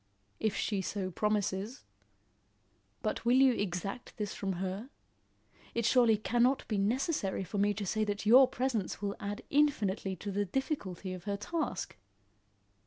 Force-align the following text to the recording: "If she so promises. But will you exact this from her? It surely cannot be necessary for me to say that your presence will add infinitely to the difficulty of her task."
"If 0.39 0.55
she 0.55 0.81
so 0.81 1.11
promises. 1.11 1.83
But 3.03 3.23
will 3.23 3.35
you 3.37 3.53
exact 3.53 4.17
this 4.17 4.33
from 4.33 4.53
her? 4.53 4.89
It 5.75 5.85
surely 5.85 6.17
cannot 6.17 6.67
be 6.67 6.79
necessary 6.79 7.43
for 7.43 7.59
me 7.59 7.75
to 7.75 7.85
say 7.85 8.03
that 8.05 8.25
your 8.25 8.47
presence 8.47 8.99
will 8.99 9.15
add 9.19 9.43
infinitely 9.51 10.15
to 10.15 10.31
the 10.31 10.45
difficulty 10.45 11.13
of 11.13 11.25
her 11.25 11.37
task." 11.37 11.97